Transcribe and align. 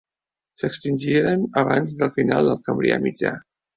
S'extingiren 0.61 1.43
abans 1.63 1.93
del 2.01 2.13
final 2.17 2.51
del 2.53 2.59
Cambrià 2.71 2.99
mitjà. 3.05 3.35